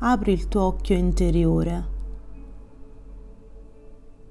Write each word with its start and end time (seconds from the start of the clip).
apri 0.00 0.30
il 0.32 0.46
tuo 0.46 0.62
occhio 0.62 0.94
interiore 0.94 1.96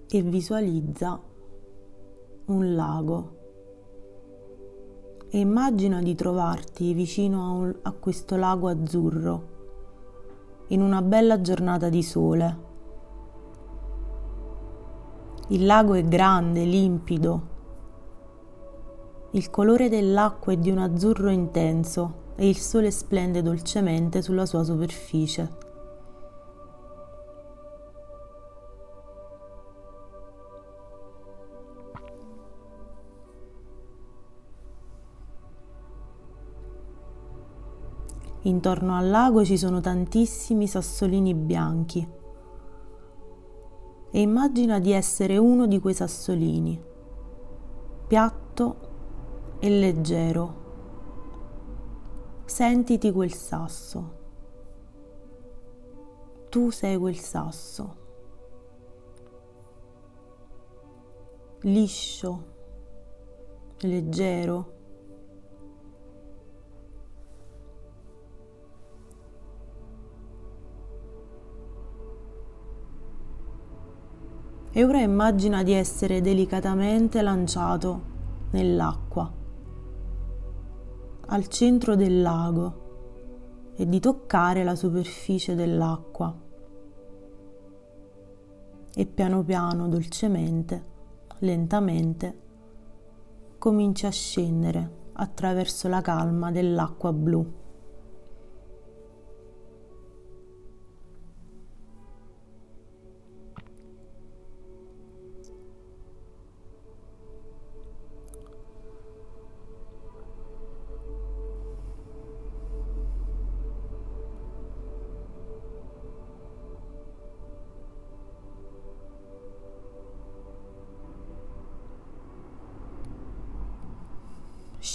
e 0.10 0.22
visualizza 0.22 1.20
un 2.46 2.76
lago 2.76 3.36
e 5.30 5.40
immagina 5.40 6.02
di 6.02 6.16
trovarti 6.16 6.94
vicino 6.94 7.44
a, 7.44 7.50
un, 7.50 7.76
a 7.82 7.92
questo 7.92 8.38
lago 8.38 8.70
azzurro 8.70 9.56
in 10.68 10.82
una 10.82 11.02
bella 11.02 11.42
giornata 11.42 11.90
di 11.90 12.02
sole. 12.02 12.66
Il 15.50 15.66
lago 15.66 15.96
è 15.96 16.04
grande, 16.04 16.64
limpido. 16.64 17.56
Il 19.32 19.50
colore 19.50 19.90
dell'acqua 19.90 20.54
è 20.54 20.58
di 20.58 20.72
un 20.72 20.78
azzurro 20.78 21.30
intenso 21.30 22.27
e 22.40 22.48
il 22.48 22.58
sole 22.58 22.92
splende 22.92 23.42
dolcemente 23.42 24.22
sulla 24.22 24.46
sua 24.46 24.64
superficie. 24.64 25.66
Intorno 38.42 38.96
al 38.96 39.10
lago 39.10 39.44
ci 39.44 39.58
sono 39.58 39.82
tantissimi 39.82 40.68
sassolini 40.68 41.34
bianchi. 41.34 42.08
E 44.12 44.22
immagina 44.22 44.80
di 44.80 44.92
essere 44.92 45.38
uno 45.38 45.66
di 45.68 45.80
quei 45.80 45.94
sassolini, 45.94 46.80
piatto 48.08 48.76
e 49.60 49.70
leggero. 49.70 50.67
Sentiti 52.58 53.12
quel 53.12 53.32
sasso. 53.34 54.14
Tu 56.50 56.72
sei 56.72 56.98
quel 56.98 57.20
sasso. 57.20 57.96
Liscio, 61.60 62.44
leggero 63.82 64.74
e 74.72 74.84
ora 74.84 75.00
immagina 75.02 75.62
di 75.62 75.74
essere 75.74 76.22
delicatamente 76.22 77.22
lanciato 77.22 78.02
nell'acqua, 78.50 79.32
al 81.28 81.48
centro 81.48 81.96
del 81.96 82.22
lago 82.22 82.86
e 83.76 83.88
di 83.88 84.00
toccare 84.00 84.64
la 84.64 84.76
superficie 84.76 85.56
dell'acqua. 85.56 86.36
E 88.96 89.06
piano 89.06 89.44
piano, 89.44 89.88
dolcemente, 89.88 90.86
lentamente, 91.40 92.40
cominci 93.58 94.06
a 94.06 94.12
scendere 94.12 95.06
attraverso 95.14 95.88
la 95.88 96.02
calma 96.02 96.52
dell'acqua 96.52 97.12
blu. 97.12 97.66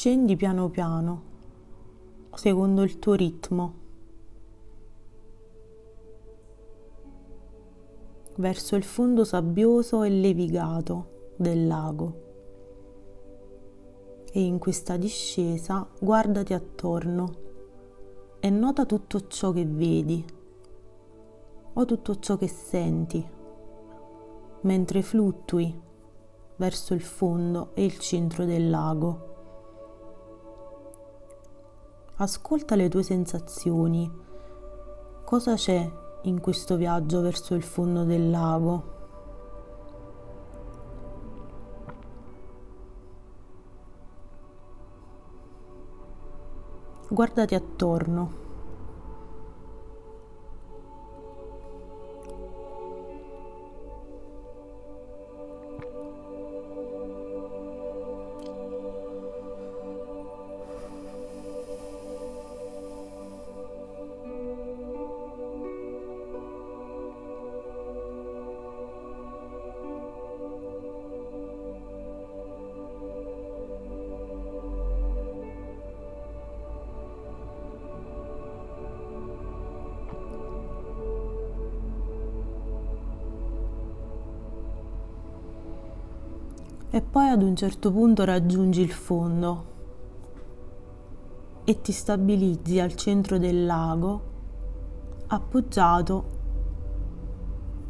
Scendi 0.02 0.34
piano 0.34 0.68
piano, 0.68 1.22
secondo 2.34 2.82
il 2.82 2.98
tuo 2.98 3.14
ritmo, 3.14 3.74
verso 8.34 8.74
il 8.74 8.82
fondo 8.82 9.22
sabbioso 9.22 10.02
e 10.02 10.08
levigato 10.08 11.34
del 11.36 11.68
lago. 11.68 12.22
E 14.32 14.42
in 14.42 14.58
questa 14.58 14.96
discesa 14.96 15.88
guardati 16.00 16.52
attorno 16.52 17.34
e 18.40 18.50
nota 18.50 18.84
tutto 18.84 19.28
ciò 19.28 19.52
che 19.52 19.64
vedi 19.64 20.24
o 21.74 21.84
tutto 21.84 22.18
ciò 22.18 22.36
che 22.36 22.48
senti 22.48 23.24
mentre 24.62 25.02
fluttui 25.02 25.80
verso 26.56 26.92
il 26.92 27.02
fondo 27.02 27.70
e 27.74 27.84
il 27.84 28.00
centro 28.00 28.44
del 28.44 28.68
lago. 28.68 29.30
Ascolta 32.16 32.74
le 32.74 32.88
tue 32.88 33.02
sensazioni. 33.02 34.10
Cosa 35.24 35.54
c'è 35.54 35.90
in 36.24 36.40
questo 36.40 36.76
viaggio 36.76 37.20
verso 37.22 37.54
il 37.54 37.62
fondo 37.62 38.04
del 38.04 38.30
lago? 38.30 38.90
Guardati 47.08 47.54
attorno. 47.54 48.41
E 86.94 87.00
poi 87.00 87.30
ad 87.30 87.42
un 87.42 87.56
certo 87.56 87.90
punto 87.90 88.22
raggiungi 88.22 88.82
il 88.82 88.92
fondo 88.92 89.70
e 91.64 91.80
ti 91.80 91.90
stabilizzi 91.90 92.80
al 92.80 92.94
centro 92.96 93.38
del 93.38 93.64
lago 93.64 94.22
appoggiato 95.28 96.24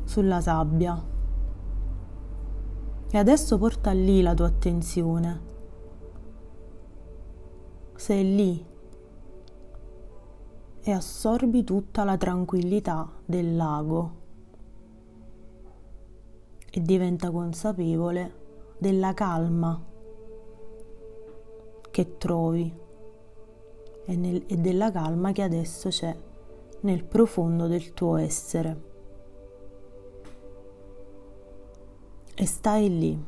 sulla 0.04 0.40
sabbia. 0.40 1.04
E 3.10 3.18
adesso 3.18 3.58
porta 3.58 3.90
lì 3.90 4.22
la 4.22 4.34
tua 4.34 4.46
attenzione. 4.46 5.40
Sei 7.96 8.36
lì 8.36 8.66
e 10.80 10.92
assorbi 10.92 11.64
tutta 11.64 12.04
la 12.04 12.16
tranquillità 12.16 13.10
del 13.24 13.56
lago 13.56 14.20
e 16.70 16.80
diventa 16.80 17.32
consapevole 17.32 18.41
della 18.82 19.14
calma 19.14 19.80
che 21.88 22.16
trovi 22.18 22.80
e, 24.04 24.16
nel, 24.16 24.42
e 24.48 24.56
della 24.56 24.90
calma 24.90 25.30
che 25.30 25.42
adesso 25.42 25.88
c'è 25.88 26.12
nel 26.80 27.04
profondo 27.04 27.68
del 27.68 27.94
tuo 27.94 28.16
essere. 28.16 28.82
E 32.34 32.44
stai 32.44 32.98
lì. 32.98 33.24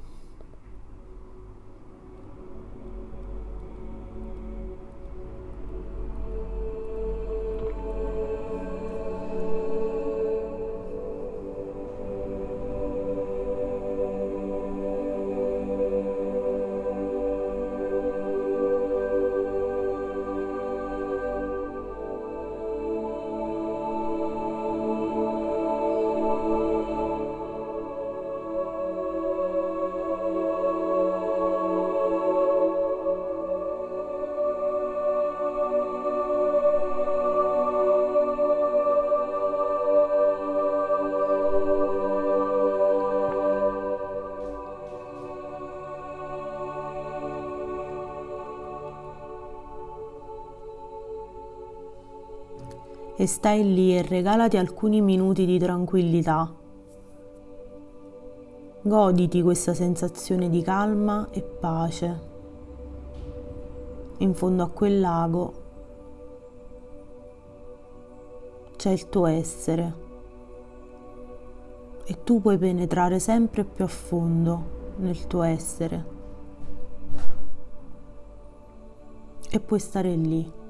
E 53.25 53.27
stai 53.27 53.73
lì 53.73 53.97
e 53.97 54.03
regalati 54.03 54.59
alcuni 54.59 55.01
minuti 55.01 55.47
di 55.47 55.59
tranquillità. 55.59 56.55
Goditi 58.83 59.41
questa 59.41 59.73
sensazione 59.73 60.51
di 60.51 60.61
calma 60.61 61.29
e 61.31 61.41
pace. 61.41 62.21
In 64.19 64.35
fondo 64.35 64.63
a 64.63 64.69
quel 64.69 65.01
lago 65.01 65.55
c'è 68.77 68.91
il 68.91 69.09
tuo 69.09 69.25
essere 69.25 69.95
e 72.05 72.25
tu 72.25 72.43
puoi 72.43 72.59
penetrare 72.59 73.19
sempre 73.21 73.65
più 73.65 73.85
a 73.85 73.89
fondo 73.89 74.93
nel 74.97 75.27
tuo 75.27 75.45
essere 75.45 76.05
e 79.49 79.61
puoi 79.61 79.81
stare 79.81 80.15
lì. 80.15 80.63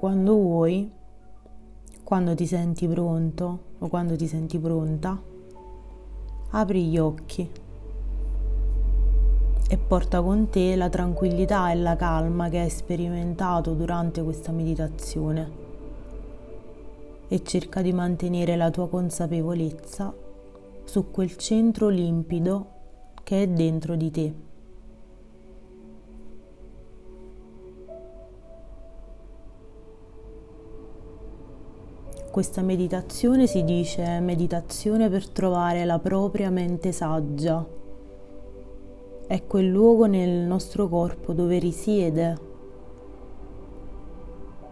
Quando 0.00 0.32
vuoi, 0.32 0.90
quando 2.02 2.34
ti 2.34 2.46
senti 2.46 2.88
pronto 2.88 3.58
o 3.80 3.88
quando 3.88 4.16
ti 4.16 4.26
senti 4.26 4.58
pronta, 4.58 5.20
apri 6.52 6.84
gli 6.86 6.96
occhi 6.96 7.50
e 9.68 9.76
porta 9.76 10.22
con 10.22 10.48
te 10.48 10.74
la 10.74 10.88
tranquillità 10.88 11.70
e 11.70 11.74
la 11.74 11.96
calma 11.96 12.48
che 12.48 12.60
hai 12.60 12.70
sperimentato 12.70 13.74
durante 13.74 14.22
questa 14.22 14.52
meditazione 14.52 15.50
e 17.28 17.42
cerca 17.42 17.82
di 17.82 17.92
mantenere 17.92 18.56
la 18.56 18.70
tua 18.70 18.88
consapevolezza 18.88 20.14
su 20.84 21.10
quel 21.10 21.36
centro 21.36 21.88
limpido 21.88 22.68
che 23.22 23.42
è 23.42 23.46
dentro 23.48 23.96
di 23.96 24.10
te. 24.10 24.49
Questa 32.30 32.62
meditazione 32.62 33.48
si 33.48 33.64
dice 33.64 34.20
meditazione 34.20 35.08
per 35.08 35.28
trovare 35.28 35.84
la 35.84 35.98
propria 35.98 36.48
mente 36.48 36.92
saggia. 36.92 37.66
È 39.26 39.46
quel 39.48 39.66
luogo 39.66 40.06
nel 40.06 40.46
nostro 40.46 40.88
corpo 40.88 41.32
dove 41.32 41.58
risiede 41.58 42.38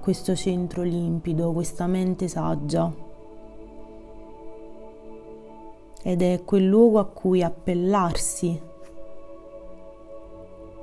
questo 0.00 0.36
centro 0.36 0.84
limpido, 0.84 1.50
questa 1.50 1.88
mente 1.88 2.28
saggia. 2.28 2.94
Ed 6.00 6.22
è 6.22 6.42
quel 6.44 6.64
luogo 6.64 7.00
a 7.00 7.06
cui 7.06 7.42
appellarsi 7.42 8.60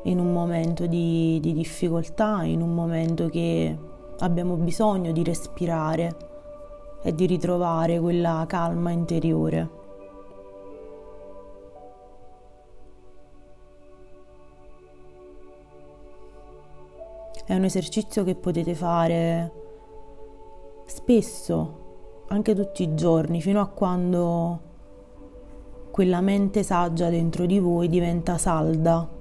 in 0.04 0.20
un 0.20 0.34
momento 0.34 0.88
di, 0.88 1.40
di 1.42 1.54
difficoltà, 1.54 2.44
in 2.44 2.62
un 2.62 2.76
momento 2.76 3.30
che 3.30 3.78
abbiamo 4.20 4.56
bisogno 4.56 5.14
di 5.14 5.24
respirare 5.24 6.34
e 7.06 7.14
di 7.14 7.28
ritrovare 7.28 8.00
quella 8.00 8.46
calma 8.48 8.90
interiore. 8.90 9.70
È 17.46 17.54
un 17.54 17.64
esercizio 17.64 18.24
che 18.24 18.34
potete 18.34 18.74
fare 18.74 19.52
spesso, 20.88 22.24
anche 22.30 22.56
tutti 22.56 22.82
i 22.82 22.96
giorni, 22.96 23.40
fino 23.40 23.62
a 23.62 23.68
quando 23.68 24.60
quella 25.92 26.22
mente 26.22 26.64
saggia 26.64 27.10
dentro 27.10 27.46
di 27.46 27.60
voi 27.60 27.88
diventa 27.88 28.40
salda 28.40 29.15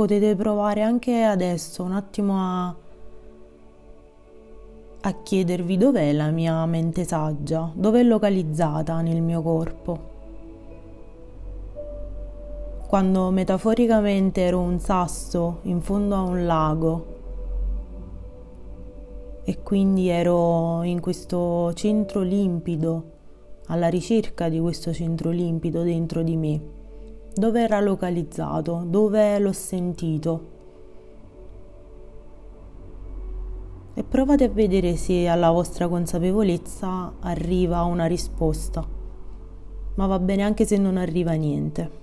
potete 0.00 0.34
provare 0.34 0.80
anche 0.80 1.24
adesso 1.24 1.82
un 1.82 1.92
attimo 1.92 2.34
a, 2.38 2.74
a 5.02 5.22
chiedervi 5.22 5.76
dov'è 5.76 6.10
la 6.14 6.30
mia 6.30 6.64
mente 6.64 7.04
saggia, 7.04 7.70
dov'è 7.74 8.02
localizzata 8.02 9.02
nel 9.02 9.20
mio 9.20 9.42
corpo. 9.42 9.98
Quando 12.86 13.30
metaforicamente 13.30 14.40
ero 14.40 14.60
un 14.60 14.78
sasso 14.78 15.58
in 15.64 15.82
fondo 15.82 16.14
a 16.14 16.22
un 16.22 16.46
lago 16.46 17.06
e 19.44 19.62
quindi 19.62 20.08
ero 20.08 20.82
in 20.82 21.00
questo 21.00 21.74
centro 21.74 22.22
limpido, 22.22 23.04
alla 23.66 23.88
ricerca 23.88 24.48
di 24.48 24.58
questo 24.58 24.94
centro 24.94 25.28
limpido 25.28 25.82
dentro 25.82 26.22
di 26.22 26.36
me, 26.36 26.78
dove 27.40 27.62
era 27.62 27.80
localizzato, 27.80 28.84
dove 28.86 29.38
l'ho 29.38 29.52
sentito? 29.52 30.48
E 33.94 34.04
provate 34.04 34.44
a 34.44 34.48
vedere 34.48 34.94
se 34.96 35.26
alla 35.26 35.50
vostra 35.50 35.88
consapevolezza 35.88 37.14
arriva 37.20 37.82
una 37.82 38.04
risposta, 38.04 38.86
ma 39.94 40.06
va 40.06 40.18
bene 40.18 40.42
anche 40.42 40.66
se 40.66 40.76
non 40.76 40.98
arriva 40.98 41.32
niente. 41.32 41.99